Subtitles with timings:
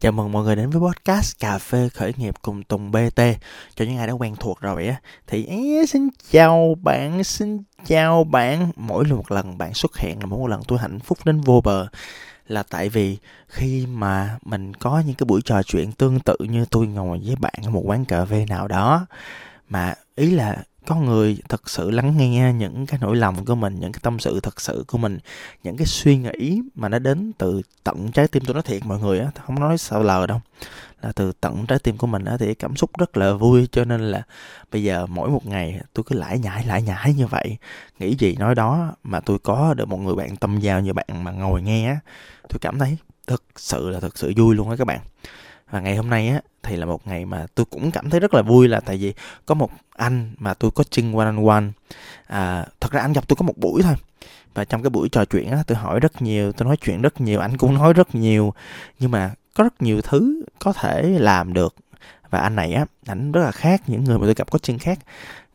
[0.00, 3.20] Chào mừng mọi người đến với podcast Cà phê khởi nghiệp cùng Tùng BT
[3.74, 8.24] Cho những ai đã quen thuộc rồi á Thì é, xin chào bạn, xin chào
[8.24, 8.70] bạn.
[8.76, 11.60] Mỗi một lần bạn xuất hiện là mỗi một lần tôi hạnh phúc đến vô
[11.64, 11.86] bờ.
[12.46, 16.64] Là tại vì khi mà mình có những cái buổi trò chuyện tương tự như
[16.70, 19.06] tôi ngồi với bạn ở một quán cà phê nào đó
[19.68, 20.56] Mà ý là
[20.86, 24.18] có người thật sự lắng nghe những cái nỗi lòng của mình, những cái tâm
[24.18, 25.18] sự thật sự của mình,
[25.62, 28.98] những cái suy nghĩ mà nó đến từ tận trái tim tôi nói thiệt mọi
[29.00, 30.40] người á, không nói sao lờ đâu.
[31.02, 33.84] Là từ tận trái tim của mình á, thì cảm xúc rất là vui, cho
[33.84, 34.22] nên là
[34.72, 37.56] bây giờ mỗi một ngày tôi cứ lải nhải lải nhải như vậy.
[37.98, 41.24] Nghĩ gì nói đó mà tôi có được một người bạn tâm giao như bạn
[41.24, 41.96] mà ngồi nghe á
[42.48, 45.00] tôi cảm thấy thực sự là thực sự vui luôn á các bạn
[45.70, 48.34] và ngày hôm nay á thì là một ngày mà tôi cũng cảm thấy rất
[48.34, 49.14] là vui là tại vì
[49.46, 51.64] có một anh mà tôi có coaching one on one.
[52.26, 53.94] À, thật ra anh gặp tôi có một buổi thôi.
[54.54, 57.20] Và trong cái buổi trò chuyện á tôi hỏi rất nhiều tôi nói chuyện rất
[57.20, 58.54] nhiều anh cũng nói rất nhiều.
[58.98, 61.74] Nhưng mà có rất nhiều thứ có thể làm được.
[62.30, 64.98] Và anh này á ảnh rất là khác những người mà tôi gặp coaching khác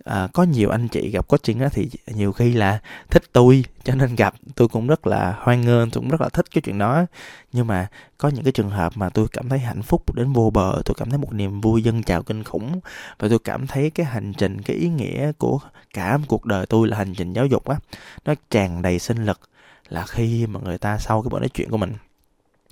[0.03, 3.95] à, có nhiều anh chị gặp coaching á thì nhiều khi là thích tôi cho
[3.95, 4.33] nên gặp.
[4.55, 7.05] Tôi cũng rất là hoan nghênh tôi cũng rất là thích cái chuyện đó.
[7.51, 10.49] Nhưng mà có những cái trường hợp mà tôi cảm thấy hạnh phúc đến vô
[10.49, 12.79] bờ tôi cảm thấy một niềm vui dân chào kinh khủng
[13.19, 15.59] và tôi cảm thấy cái hành trình cái ý nghĩa của
[15.93, 17.75] cả cuộc đời tôi là hành trình giáo dục á
[18.25, 19.39] nó tràn đầy sinh lực
[19.89, 21.93] là khi mà người ta sau cái buổi nói chuyện của mình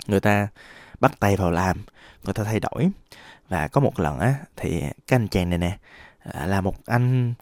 [0.08, 0.48] người ta
[1.00, 1.78] bắt tay vào làm
[2.24, 2.90] người ta thay đổi.
[3.50, 5.78] Và có một lần á thì cái anh chàng này nè
[6.24, 7.34] à, là một anh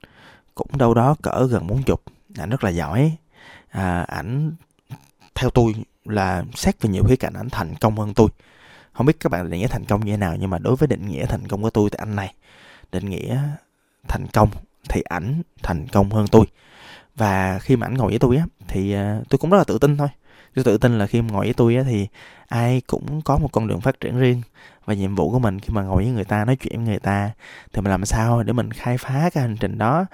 [0.56, 2.04] cũng đâu đó cỡ gần bốn chục
[2.38, 3.16] ảnh rất là giỏi.
[3.70, 4.52] À, ảnh
[5.36, 5.76] theo tôi
[6.06, 8.28] là xét về nhiều khía cạnh ảnh thành công hơn tôi.
[8.94, 10.88] Không biết các bạn định nghĩa thành công như thế nào nhưng mà đối với
[10.88, 12.34] định nghĩa thành công của tôi thì anh này
[12.92, 13.40] định nghĩa
[14.08, 14.50] thành công
[14.90, 16.46] thì ảnh thành công hơn tôi.
[17.16, 19.78] Và khi mà ảnh ngồi với tôi á thì à, tôi cũng rất là tự
[19.80, 20.08] tin thôi.
[20.56, 22.08] Tôi tự tin là khi mà ngồi với tôi á thì
[22.48, 24.42] ai cũng có một con đường phát triển riêng
[24.88, 27.00] và nhiệm vụ của mình khi mà ngồi với người ta, nói chuyện với người
[27.00, 27.32] ta,
[27.74, 30.06] thì mình làm sao để mình khai phá cái hành trình đó?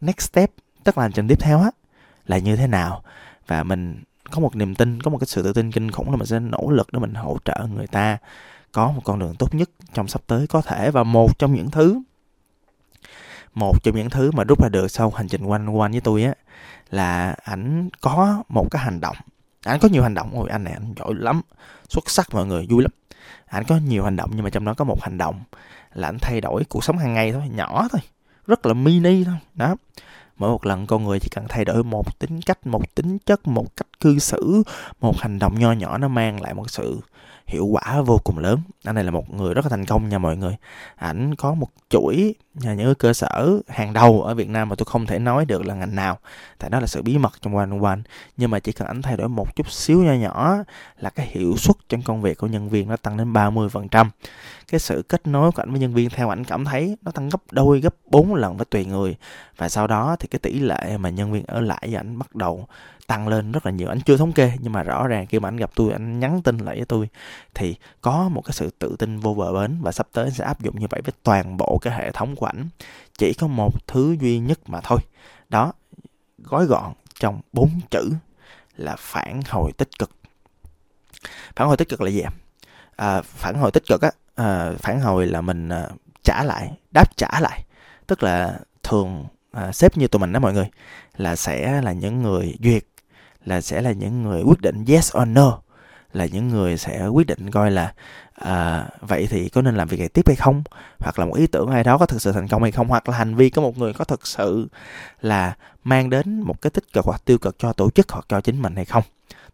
[0.00, 0.50] Next step,
[0.84, 1.70] tức là hành trình tiếp theo á,
[2.26, 3.02] là như thế nào?
[3.46, 6.16] Và mình có một niềm tin, có một cái sự tự tin kinh khủng là
[6.16, 8.18] mình sẽ nỗ lực để mình hỗ trợ người ta
[8.72, 10.90] có một con đường tốt nhất trong sắp tới có thể.
[10.90, 12.00] Và một trong những thứ,
[13.54, 16.22] một trong những thứ mà rút ra được sau hành trình quanh quanh với tôi
[16.24, 16.34] á,
[16.90, 19.16] là ảnh có một cái hành động.
[19.64, 20.30] Ảnh có nhiều hành động.
[20.34, 21.42] Ôi, anh này anh giỏi lắm.
[21.88, 22.90] Xuất sắc mọi người, vui lắm
[23.46, 25.40] anh có nhiều hành động nhưng mà trong đó có một hành động
[25.94, 28.00] là anh thay đổi cuộc sống hàng ngày thôi, nhỏ thôi,
[28.46, 29.34] rất là mini thôi.
[29.54, 29.76] Đó.
[30.36, 33.48] Mỗi một lần con người chỉ cần thay đổi một tính cách, một tính chất,
[33.48, 34.62] một cách cư xử,
[35.00, 37.00] một hành động nho nhỏ nó mang lại một sự
[37.46, 38.60] hiệu quả vô cùng lớn.
[38.84, 40.56] Anh này là một người rất là thành công nha mọi người.
[40.96, 42.34] Ảnh có một chuỗi
[42.64, 45.66] à, những cơ sở hàng đầu ở Việt Nam mà tôi không thể nói được
[45.66, 46.18] là ngành nào.
[46.58, 47.98] Tại đó là sự bí mật trong one one.
[48.36, 50.56] Nhưng mà chỉ cần ảnh thay đổi một chút xíu nho nhỏ
[51.00, 54.06] là cái hiệu suất trong công việc của nhân viên nó tăng đến 30%
[54.68, 57.28] cái sự kết nối của ảnh với nhân viên theo ảnh cảm thấy nó tăng
[57.28, 59.16] gấp đôi, gấp bốn lần với tùy người.
[59.56, 62.34] Và sau đó thì cái tỷ lệ mà nhân viên ở lại với ảnh bắt
[62.34, 62.66] đầu
[63.06, 63.88] tăng lên rất là nhiều.
[63.88, 66.42] Anh chưa thống kê nhưng mà rõ ràng khi mà anh gặp tôi anh nhắn
[66.42, 67.08] tin lại với tôi
[67.54, 70.60] thì có một cái sự tự tin vô bờ bến và sắp tới sẽ áp
[70.60, 72.68] dụng như vậy với toàn bộ cái hệ thống của ảnh.
[73.18, 74.98] Chỉ có một thứ duy nhất mà thôi.
[75.48, 75.72] Đó
[76.38, 78.10] gói gọn trong bốn chữ
[78.76, 80.10] là phản hồi tích cực.
[81.56, 82.22] Phản hồi tích cực là gì
[82.96, 85.88] à, phản hồi tích cực á à, phản hồi là mình à,
[86.22, 87.64] trả lại đáp trả lại.
[88.06, 90.70] Tức là thường à, sếp như tụi mình đó mọi người
[91.16, 92.84] là sẽ là những người duyệt
[93.46, 95.58] là sẽ là những người quyết định yes or no
[96.12, 97.92] là những người sẽ quyết định coi là
[98.34, 100.62] à, vậy thì có nên làm việc này tiếp hay không?
[100.98, 102.88] Hoặc là một ý tưởng ai đó có thực sự thành công hay không?
[102.88, 104.68] Hoặc là hành vi của một người có thực sự
[105.20, 108.40] là mang đến một cái tích cực hoặc tiêu cực cho tổ chức hoặc cho
[108.40, 109.02] chính mình hay không?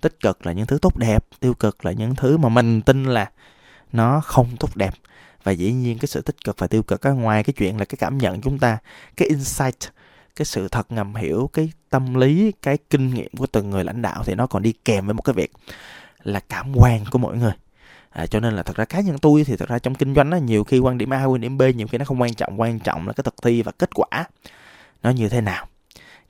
[0.01, 3.05] Tích cực là những thứ tốt đẹp tiêu cực là những thứ mà mình tin
[3.05, 3.31] là
[3.93, 4.95] nó không tốt đẹp.
[5.45, 7.85] Và dĩ nhiên cái sự tích cực và tiêu cực ở ngoài cái chuyện là
[7.85, 8.79] cái cảm nhận chúng ta
[9.17, 9.79] cái insight
[10.37, 14.03] cái sự thật ngầm hiểu cái tâm lý cái kinh nghiệm của từng người lãnh
[14.03, 15.53] đạo thì nó còn đi kèm với một cái việc
[16.23, 17.53] là cảm quan của mỗi người.
[18.11, 20.31] À, cho nên là thật ra cá nhân tôi thì thật ra trong kinh doanh
[20.31, 22.61] nó nhiều khi quan điểm A quan điểm B nhiều khi nó không quan trọng
[22.61, 24.25] quan trọng là cái thực thi và kết quả
[25.03, 25.67] nó như thế nào.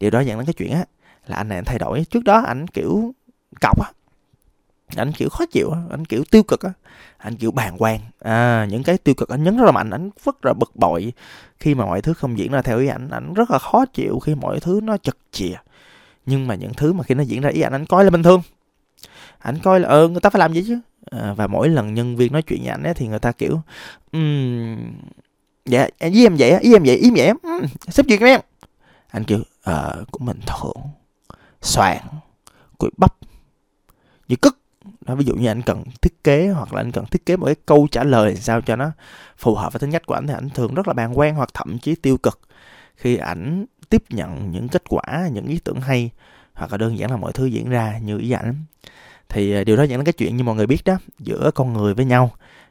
[0.00, 0.84] Điều đó dẫn đến cái chuyện á
[1.26, 2.04] là anh này anh thay đổi.
[2.10, 3.14] Trước đó anh kiểu
[3.60, 3.90] cọc á
[4.96, 6.72] anh kiểu khó chịu anh kiểu tiêu cực á.
[7.18, 10.10] Anh kiểu bàng quan à những cái tiêu cực anh nhấn rất là mạnh anh
[10.24, 11.12] rất là bực bội
[11.58, 14.18] khi mà mọi thứ không diễn ra theo ý anh anh rất là khó chịu
[14.18, 15.56] khi mọi thứ nó chật chìa.
[16.26, 18.22] Nhưng mà những thứ mà khi nó diễn ra ý anh anh coi là bình
[18.22, 18.42] thường.
[19.38, 20.78] Anh coi là ờ người ta phải làm gì chứ?
[21.10, 23.60] À, và mỗi lần nhân viên nói chuyện với anh ấy thì người ta kiểu
[24.12, 24.76] um,
[25.66, 28.40] dạ với em vậy ý em vậy ý em vậy um, sếp chuyện em
[29.08, 30.76] anh kiểu ờ cũng bình thường
[31.60, 31.98] soạn
[32.78, 33.14] cùi bắp
[34.28, 34.58] như cức
[35.12, 37.46] nó ví dụ như anh cần thiết kế hoặc là anh cần thiết kế một
[37.46, 38.90] cái câu trả lời sao cho nó
[39.36, 41.50] phù hợp với tính cách của anh thì anh thường rất là bàng quan hoặc
[41.54, 42.40] thậm chí tiêu cực.
[42.96, 46.10] Khi ảnh tiếp nhận những kết quả, những ý tưởng hay
[46.54, 48.54] hoặc là đơn giản là mọi thứ diễn ra như ý ảnh,
[49.28, 51.72] thì à, điều đó dẫn đến cái chuyện như mọi người biết đó, giữa con
[51.72, 52.30] người với nhau,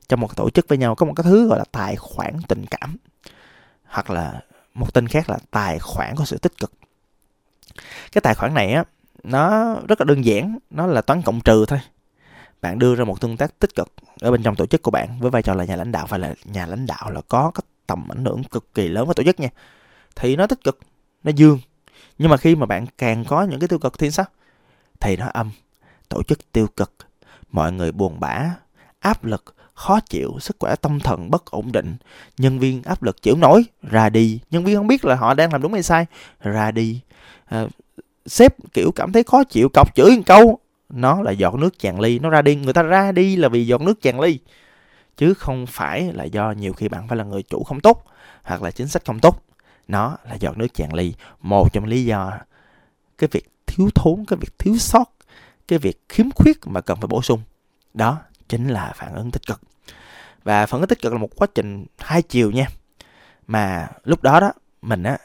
[0.10, 2.66] trong một tổ chức với nhau có một cái thứ gọi là tài khoản tình
[2.66, 2.98] cảm,
[3.86, 4.42] hoặc là
[4.74, 6.72] một tên khác là tài khoản có sự tích cực.
[8.12, 8.84] Cái tài khoản này á,
[9.24, 11.80] nó rất là đơn giản, nó là toán cộng trừ thôi
[12.62, 13.88] bạn đưa ra một tương tác tích cực
[14.20, 16.08] ở bên trong tổ chức của bạn với vai trò là nhà lãnh đạo.
[16.08, 19.16] Phải là nhà lãnh đạo là có cái tầm ảnh hưởng cực kỳ lớn với
[19.16, 19.50] tổ chức nha.
[20.16, 20.80] Thì nó tích cực
[21.24, 21.60] nó dương.
[22.18, 24.26] Nhưng mà khi mà bạn càng có những cái tiêu cực thì sao?
[25.00, 25.52] Thì nó âm.
[26.10, 26.94] Tổ chức tiêu cực.
[27.52, 28.50] Mọi người buồn bã
[29.00, 31.96] áp lực khó chịu sức khỏe tâm thần bất ổn định.
[32.38, 34.40] Nhân viên áp lực chịu nổi ra đi.
[34.52, 36.06] Nhân viên không biết là họ đang làm đúng hay sai
[36.40, 37.02] ra đi.
[37.46, 37.66] À,
[38.26, 40.60] sếp kiểu cảm thấy khó chịu cọc chửi một câu
[40.92, 42.56] nó là giọt nước tràn ly nó ra đi.
[42.56, 44.40] Người ta ra đi là vì giọt nước tràn ly.
[45.18, 48.06] Chứ không phải là do nhiều khi bạn phải là người chủ không tốt
[48.44, 49.44] hoặc là chính sách không tốt.
[49.88, 51.14] Nó là giọt nước tràn ly.
[51.42, 52.32] Một trong lý do
[53.18, 55.06] cái việc thiếu thốn cái việc thiếu sót
[55.68, 57.42] cái việc khiếm khuyết mà cần phải bổ sung
[57.94, 59.62] đó chính là phản ứng tích cực.
[60.44, 62.68] Và phản ứng tích cực là một quá trình hai chiều nha.
[63.48, 64.52] Mà lúc đó đó
[64.82, 65.18] mình á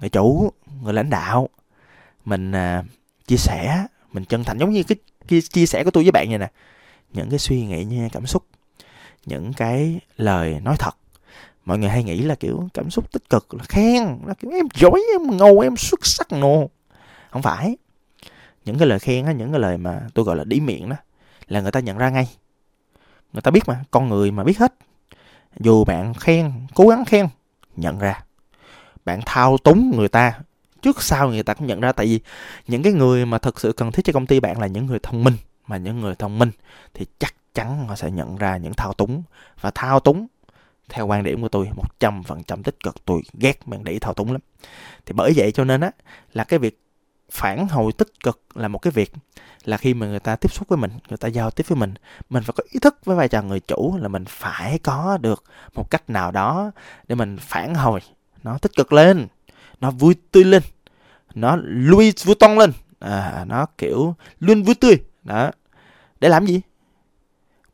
[0.00, 0.52] người chủ
[0.82, 1.48] người lãnh đạo
[2.24, 2.84] mình à,
[3.26, 4.96] chia sẻ mình chân thành giống như cái,
[5.30, 6.50] chia, chia sẻ của tôi với bạn vậy nè.
[7.12, 8.44] Những cái suy nghĩ nha cảm xúc.
[9.26, 10.96] Những cái lời nói thật.
[11.64, 14.66] Mọi người hay nghĩ là kiểu cảm xúc tích cực là khen là kiểu em
[14.74, 16.70] giỏi em ngầu em xuất sắc nô
[17.30, 17.76] không phải.
[18.64, 20.96] Những cái lời khen á những cái lời mà tôi gọi là đĩ miệng đó
[21.48, 22.28] là người ta nhận ra ngay.
[23.32, 24.74] Người ta biết mà con người mà biết hết.
[25.58, 27.26] Dù bạn khen cố gắng khen
[27.76, 28.24] nhận ra.
[29.04, 30.40] Bạn thao túng người ta
[30.82, 31.92] trước sau người ta cũng nhận ra.
[31.92, 32.20] Tại vì
[32.66, 34.98] những cái người mà thực sự cần thiết cho công ty bạn là những người
[35.02, 35.36] thông minh.
[35.66, 36.50] Mà những người thông minh
[36.94, 39.22] thì chắc chắn họ sẽ nhận ra những thao túng.
[39.60, 40.26] Và thao túng,
[40.88, 43.04] theo quan điểm của tôi, một trăm phần trăm tích cực.
[43.04, 44.40] Tôi ghét bạn đẩy thao túng lắm.
[45.06, 45.90] Thì bởi vậy cho nên á,
[46.32, 46.80] là cái việc
[47.30, 49.12] phản hồi tích cực là một cái việc
[49.64, 51.94] là khi mà người ta tiếp xúc với mình, người ta giao tiếp với mình
[52.30, 55.44] mình phải có ý thức với vai trò người chủ là mình phải có được
[55.74, 56.70] một cách nào đó
[57.08, 58.00] để mình phản hồi
[58.42, 59.26] nó tích cực lên
[59.80, 60.62] nó vui tươi lên.
[61.34, 62.72] Nó Louis Vuitton lên.
[62.98, 64.98] À, nó kiểu luôn vui tươi.
[65.22, 65.50] Đó.
[66.20, 66.60] Để làm gì?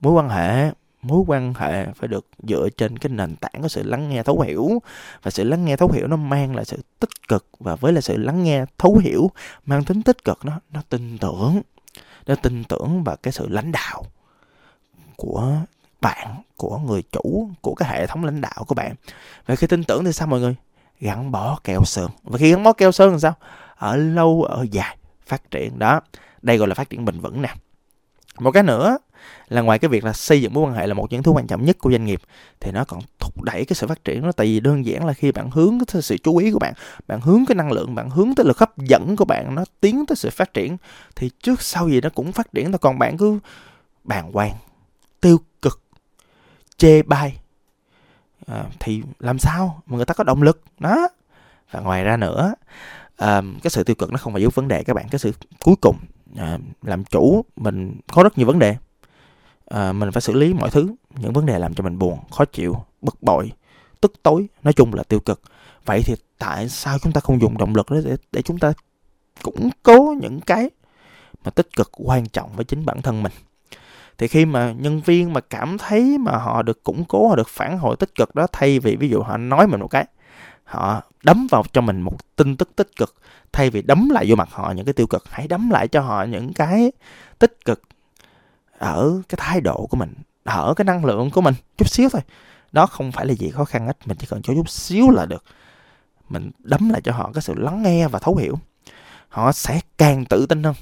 [0.01, 0.71] Mối quan hệ
[1.03, 4.41] mối quan hệ phải được dựa trên cái nền tảng của sự lắng nghe thấu
[4.41, 4.83] hiểu.
[5.23, 8.01] Và sự lắng nghe thấu hiểu nó mang lại sự tích cực và với là
[8.01, 9.31] sự lắng nghe thấu hiểu
[9.67, 11.63] mang tính tích cực nó nó tin tưởng.
[12.27, 14.05] Nó tin tưởng vào cái sự lãnh đạo
[15.17, 15.53] của
[16.01, 18.95] bạn của người chủ của cái hệ thống lãnh đạo của bạn.
[19.47, 20.57] Và khi tin tưởng thì sao mọi người?
[21.01, 22.11] Gắn bó keo sơn.
[22.23, 23.35] Và khi gắn bó keo sơn làm sao?
[23.77, 24.97] Ở lâu, ở dài,
[25.27, 25.79] phát triển.
[25.79, 26.01] Đó,
[26.43, 27.55] đây gọi là phát triển bền vững nè.
[28.39, 28.99] Một cái nữa
[29.49, 31.47] là ngoài cái việc là xây dựng mối quan hệ là một những thứ quan
[31.47, 32.21] trọng nhất của doanh nghiệp,
[32.61, 35.13] thì nó còn thúc đẩy cái sự phát triển nó tại vì đơn giản là
[35.13, 36.75] khi bạn hướng tới sự chú ý của bạn
[37.07, 40.07] bạn hướng cái năng lượng, bạn hướng tới lực hấp dẫn của bạn, nó tiến
[40.07, 40.77] tới sự phát triển,
[41.17, 42.79] thì trước sau gì nó cũng phát triển thôi.
[42.79, 43.39] Còn bạn cứ
[44.05, 44.53] bàng quan,
[45.21, 45.83] tiêu cực,
[46.77, 47.39] chê bai
[48.47, 49.83] à, thì làm sao?
[49.87, 50.63] Mà người ta có động lực.
[50.79, 51.09] Đó.
[51.71, 52.55] Và ngoài ra nữa
[53.17, 55.07] à, cái sự tiêu cực nó không phải giúp vấn đề các bạn.
[55.11, 55.33] Cái sự
[55.65, 55.97] cuối cùng
[56.37, 58.77] à, làm chủ mình có rất nhiều vấn đề.
[59.67, 60.95] À, mình phải xử lý mọi thứ.
[61.17, 63.53] Những vấn đề làm cho mình buồn khó chịu bực bội
[64.01, 64.49] tức tối.
[64.63, 65.41] Nói chung là tiêu cực.
[65.85, 68.73] Vậy thì tại sao chúng ta không dùng động lực đó để, để chúng ta
[69.43, 70.71] củng cố những cái
[71.45, 73.33] mà tích cực quan trọng với chính bản thân mình?
[74.19, 77.49] Thì khi mà nhân viên mà cảm thấy mà họ được củng cố, họ được
[77.49, 80.07] phản hồi tích cực đó, thay vì ví dụ họ nói mình một cái,
[80.65, 83.15] họ đấm vào cho mình một tin tức tích cực,
[83.53, 86.01] thay vì đấm lại vô mặt họ những cái tiêu cực, hãy đấm lại cho
[86.01, 86.93] họ những cái
[87.39, 87.83] tích cực
[88.79, 92.23] ở cái thái độ của mình, ở cái năng lượng của mình chút xíu thôi.
[92.73, 95.27] Đó không phải là gì khó khăn hết, mình chỉ cần cho chút xíu là
[95.27, 95.45] được.
[96.29, 98.59] Mình đấm lại cho họ cái sự lắng nghe và thấu hiểu.
[99.29, 100.75] Họ sẽ càng tự tin hơn.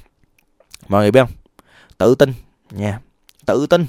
[0.87, 1.31] Mọi người biết không?
[1.97, 2.33] Tự tin
[2.71, 2.99] nha
[3.45, 3.85] tự tin.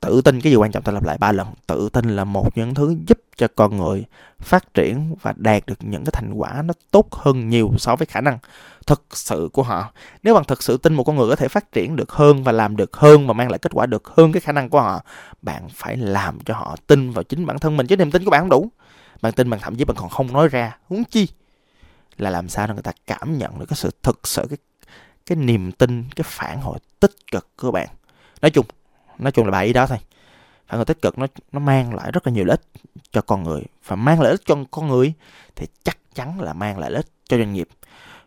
[0.00, 0.82] Tự tin, cái gì quan trọng?
[0.82, 1.46] Tôi lặp lại ba lần.
[1.66, 4.04] Tự tin là một những thứ giúp cho con người
[4.40, 8.06] phát triển và đạt được những cái thành quả nó tốt hơn nhiều so với
[8.06, 8.38] khả năng
[8.86, 9.92] thực sự của họ.
[10.22, 12.52] Nếu bạn thực sự tin một con người có thể phát triển được hơn và
[12.52, 15.04] làm được hơn và mang lại kết quả được hơn cái khả năng của họ,
[15.42, 18.30] bạn phải làm cho họ tin vào chính bản thân mình, chứ niềm tin của
[18.30, 18.70] bạn không đủ.
[19.22, 20.76] Bạn tin bạn thậm chí bạn còn không nói ra.
[20.88, 21.28] Huống chi
[22.16, 24.58] là làm sao để người ta cảm nhận được cái sự thực sự, cái
[25.26, 27.88] cái niềm tin, cái phản hồi tích cực của bạn
[28.42, 28.66] nói chung
[29.18, 29.98] nói chung là bài ý đó thôi.
[30.68, 32.82] Phản hồi tích cực nó nó mang lại rất là nhiều lợi ích
[33.12, 33.62] cho con người.
[33.86, 35.12] Và mang lợi ích cho con người
[35.56, 37.68] thì chắc chắn là mang lại lợi ích cho doanh nghiệp.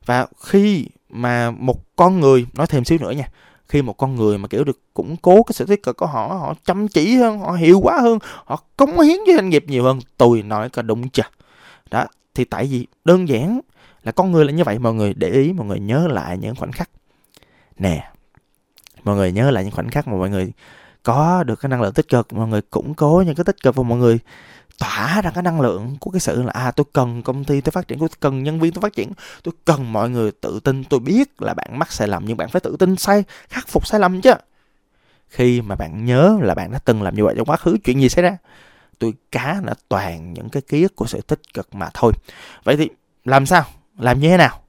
[0.05, 3.29] Và khi mà một con người, nói thêm xíu nữa nha,
[3.67, 6.27] khi một con người mà kiểu được củng cố cái sự tích cực của họ
[6.27, 9.83] họ chăm chỉ hơn, họ hiệu quả hơn, họ cống hiến cho doanh nghiệp nhiều
[9.83, 11.23] hơn, tôi nói có đúng chưa?
[11.91, 12.05] Đó,
[12.35, 13.59] thì tại vì đơn giản
[14.03, 16.55] là con người là như vậy, mọi người để ý, mọi người nhớ lại những
[16.55, 16.89] khoảnh khắc.
[17.77, 18.11] Nè
[19.05, 20.51] mọi người nhớ lại những khoảnh khắc mà mọi người
[21.03, 23.75] có được cái năng lượng tích cực, mọi người củng cố những cái tích cực
[23.75, 24.19] và mọi người
[24.79, 27.71] tỏa ra cái năng lượng của cái sự là à tôi cần công ty tôi
[27.71, 29.11] phát triển, tôi cần nhân viên tôi phát triển,
[29.43, 30.83] tôi cần mọi người tự tin.
[30.83, 33.87] Tôi biết là bạn mắc sai lầm, nhưng bạn phải tự tin sai, khắc phục
[33.87, 34.33] sai lầm chứ.
[35.29, 38.01] Khi mà bạn nhớ là bạn đã từng làm như vậy trong quá khứ, chuyện
[38.01, 38.37] gì xảy ra?
[38.99, 42.13] Tôi cá là toàn những cái ký ức của sự tích cực mà thôi.
[42.63, 42.89] Vậy thì
[43.25, 43.63] làm sao?
[43.97, 44.61] Làm như thế nào?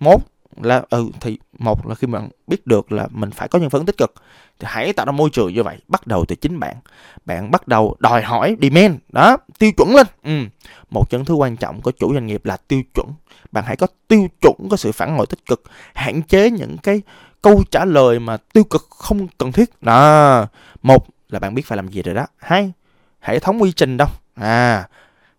[0.00, 0.22] Một
[0.64, 3.86] là ừ thì một là khi bạn biết được là mình phải có nhân phân
[3.86, 4.14] tích cực,
[4.58, 6.76] thì hãy tạo ra môi trường như vậy, bắt đầu từ chính bạn.
[7.24, 10.06] Bạn bắt đầu đòi hỏi, demand, đó, tiêu chuẩn lên.
[10.22, 10.44] Ừ.
[10.90, 13.06] một chân thứ quan trọng của chủ doanh nghiệp là tiêu chuẩn.
[13.52, 15.62] Bạn hãy có tiêu chuẩn, có sự phản hồi tích cực,
[15.94, 17.02] hạn chế những cái
[17.42, 19.70] câu trả lời mà tiêu cực không cần thiết.
[19.80, 20.46] Đó.
[20.82, 22.26] Một là bạn biết phải làm gì rồi đó.
[22.36, 22.72] Hai,
[23.20, 24.08] hệ thống quy trình đâu.
[24.34, 24.88] À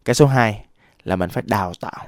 [0.07, 0.65] cái số 2
[1.03, 2.07] là mình phải đào tạo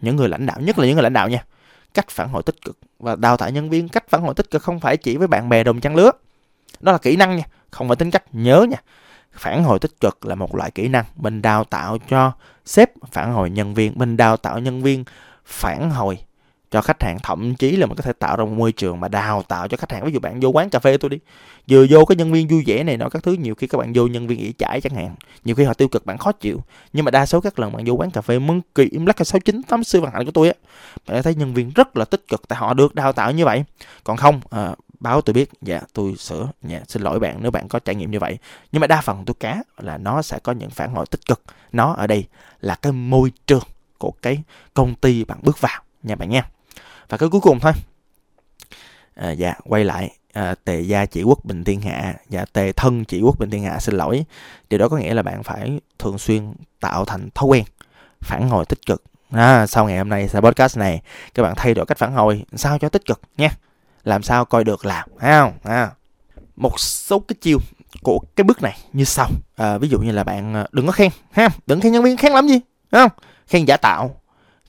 [0.00, 1.44] những người lãnh đạo, nhất là những người lãnh đạo nha
[1.94, 2.78] cách phản hồi tích cực.
[2.98, 5.48] Và đào tạo nhân viên cách phản hồi tích cực không phải chỉ với bạn
[5.48, 6.10] bè đồng trang lứa.
[6.80, 8.34] Đó là kỹ năng nha, không phải tính cách.
[8.34, 8.76] Nhớ nha,
[9.32, 12.32] phản hồi tích cực là một loại kỹ năng mình đào tạo cho
[12.64, 15.04] sếp phản hồi nhân viên, mình đào tạo nhân viên
[15.44, 16.18] phản hồi
[16.70, 19.08] cho khách hàng thậm chí là mình có thể tạo ra một môi trường mà
[19.08, 20.04] đào tạo cho khách hàng.
[20.04, 21.18] Ví dụ bạn vô quán cà phê tôi đi
[21.68, 23.92] vừa vô cái nhân viên vui vẻ này nọ các thứ nhiều khi các bạn
[23.94, 26.60] vô nhân viên ỉ chải chẳng hạn nhiều khi họ tiêu cực bạn khó chịu.
[26.92, 29.26] Nhưng mà đa số các lần bạn vô quán cà phê mân kỳ im lắc
[29.26, 30.54] sáu chín tám sư vận hạnh của tôi á
[31.06, 33.64] bạn thấy nhân viên rất là tích cực tại họ được đào tạo như vậy.
[34.04, 37.68] Còn không à, báo tôi biết dạ tôi sửa dạ xin lỗi bạn nếu bạn
[37.68, 38.38] có trải nghiệm như vậy.
[38.72, 41.42] Nhưng mà đa phần tôi cá là nó sẽ có những phản hồi tích cực.
[41.72, 42.24] Nó ở đây
[42.60, 43.64] là cái môi trường
[43.98, 44.42] của cái
[44.74, 46.48] công ty bạn bước vào nha bạn nha
[47.10, 47.72] và cái cuối cùng thôi.
[49.14, 52.14] À, dạ quay lại à, tề gia chỉ quốc bình thiên hạ.
[52.28, 54.24] Dạ tề thân chỉ quốc bình thiên hạ xin lỗi.
[54.70, 57.64] Điều đó có nghĩa là bạn phải thường xuyên tạo thành thói quen
[58.20, 59.02] phản hồi tích cực.
[59.30, 61.02] À, sau ngày hôm nay sau podcast này
[61.34, 63.50] các bạn thay đổi cách phản hồi sao cho tích cực nha.
[64.04, 65.52] Làm sao coi được làm thấy không?
[65.62, 65.90] À.
[66.56, 67.58] một số cái chiêu
[68.02, 69.28] của cái bước này như sau.
[69.56, 72.16] À, ví dụ như là bạn à, đừng có khen ha đừng khen nhân viên
[72.16, 72.60] khen lắm gì
[72.92, 73.10] không?
[73.46, 74.20] Khen giả tạo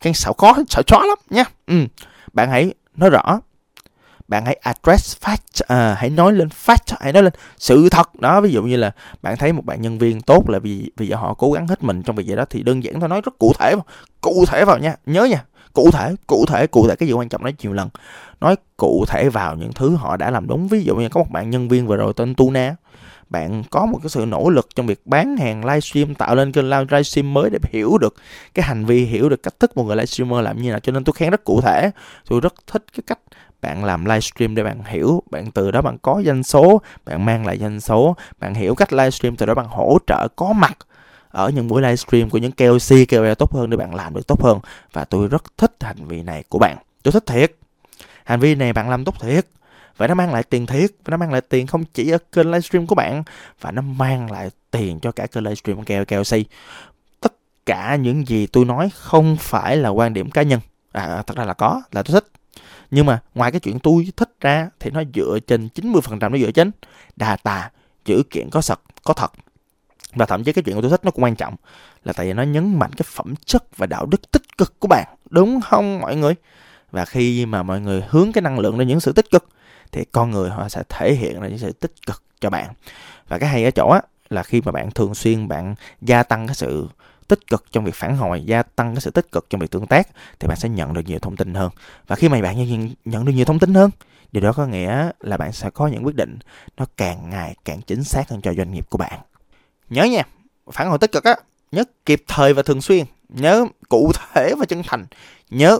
[0.01, 1.43] khen xạo khó xạo chó lắm nha.
[1.67, 1.87] Ừ
[2.33, 3.39] bạn hãy nói rõ.
[4.27, 8.19] Bạn hãy address fact à, hãy nói lên fact hãy nói lên sự thật.
[8.19, 11.11] Đó ví dụ như là bạn thấy một bạn nhân viên tốt là vì vì
[11.11, 13.39] họ cố gắng hết mình trong việc gì đó thì đơn giản thôi nói rất
[13.39, 13.85] cụ thể vào
[14.21, 14.95] cụ thể vào nha.
[15.05, 16.95] Nhớ nha cụ thể cụ thể cụ thể.
[16.95, 17.89] Cái gì quan trọng nói nhiều lần.
[18.41, 20.67] Nói cụ thể vào những thứ họ đã làm đúng.
[20.67, 22.75] Ví dụ như có một bạn nhân viên vừa rồi tên Tuna
[23.31, 26.69] bạn có một cái sự nỗ lực trong việc bán hàng livestream, tạo lên kênh
[26.69, 28.15] livestream mới để hiểu được
[28.53, 30.79] cái hành vi, hiểu được cách thức một người livestreamer làm như nào.
[30.79, 31.91] Cho nên tôi khen rất cụ thể.
[32.29, 33.19] Tôi rất thích cái cách
[33.61, 35.23] bạn làm livestream để bạn hiểu.
[35.31, 38.93] Bạn từ đó bạn có doanh số, bạn mang lại doanh số, bạn hiểu cách
[38.93, 40.77] livestream, từ đó bạn hỗ trợ, có mặt
[41.29, 44.41] ở những buổi livestream của những KOC KOL tốt hơn để bạn làm được tốt
[44.43, 44.59] hơn.
[44.93, 46.77] Và tôi rất thích hành vi này của bạn.
[47.03, 47.55] Tôi thích thiệt.
[48.23, 49.45] Hành vi này bạn làm tốt thiệt
[49.97, 52.51] và nó mang lại tiền thiệt, và nó mang lại tiền không chỉ ở kênh
[52.51, 53.23] livestream của bạn,
[53.61, 56.37] và nó mang lại tiền cho cả kênh livestream của KLC
[57.19, 57.33] tất
[57.65, 60.59] cả những gì tôi nói không phải là quan điểm cá nhân.
[60.91, 62.27] À thật ra là có, là tôi thích.
[62.91, 66.51] Nhưng mà ngoài cái chuyện tôi thích ra thì nó dựa trên 90% nó dựa
[66.51, 66.71] trên
[67.17, 67.71] data,
[68.05, 69.31] chữ kiện có thật có thật.
[70.13, 71.55] Và thậm chí cái chuyện của tôi thích nó cũng quan trọng,
[72.03, 74.87] là tại vì nó nhấn mạnh cái phẩm chất và đạo đức tích cực của
[74.87, 76.33] bạn, đúng không mọi người?
[76.91, 79.49] Và khi mà mọi người hướng cái năng lượng lên những sự tích cực
[79.91, 82.73] thì con người họ sẽ thể hiện ra những sự tích cực cho bạn.
[83.27, 86.47] Và cái hay ở chỗ á là khi mà bạn thường xuyên bạn gia tăng
[86.47, 86.87] cái sự
[87.27, 89.87] tích cực trong việc phản hồi gia tăng cái sự tích cực trong việc tương
[89.87, 90.07] tác
[90.39, 91.71] thì bạn sẽ nhận được nhiều thông tin hơn.
[92.07, 93.91] Và khi mà bạn nhận, nhận được nhiều thông tin hơn
[94.31, 96.39] điều đó có nghĩa là bạn sẽ có những quyết định
[96.77, 99.19] nó càng ngày càng chính xác hơn cho doanh nghiệp của bạn.
[99.89, 100.23] Nhớ nha
[100.71, 101.35] phản hồi tích cực á
[101.71, 105.05] nhớ kịp thời và thường xuyên nhớ cụ thể và chân thành
[105.49, 105.79] nhớ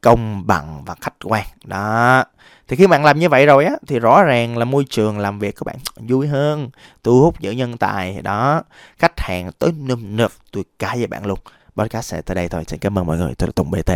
[0.00, 1.46] công bằng và khách quan.
[1.64, 2.24] Đó.
[2.68, 5.38] Thì khi bạn làm như vậy rồi á, thì rõ ràng là môi trường làm
[5.38, 6.70] việc các bạn vui hơn,
[7.02, 8.22] thu hút những nhân tài.
[8.22, 8.62] Đó.
[8.98, 11.38] Khách hàng tới nâm nượp tôi cả với bạn luôn.
[11.76, 12.64] Podcast sẽ tới đây thôi.
[12.66, 13.34] Xin cảm ơn mọi người.
[13.34, 13.90] Tôi là tùng bt